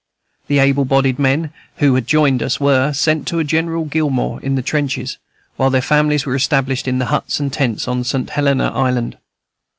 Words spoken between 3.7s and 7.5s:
Gillmore in the trenches, while their families were established in huts